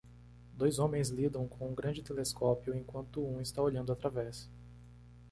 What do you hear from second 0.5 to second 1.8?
Dois homens lidam com um